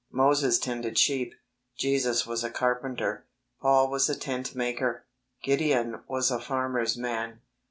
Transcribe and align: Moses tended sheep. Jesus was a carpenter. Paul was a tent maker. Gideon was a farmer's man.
Moses 0.11 0.57
tended 0.57 0.97
sheep. 0.97 1.31
Jesus 1.77 2.25
was 2.25 2.43
a 2.43 2.49
carpenter. 2.49 3.27
Paul 3.61 3.91
was 3.91 4.09
a 4.09 4.17
tent 4.17 4.55
maker. 4.55 5.05
Gideon 5.43 6.01
was 6.07 6.31
a 6.31 6.41
farmer's 6.41 6.97
man. 6.97 7.41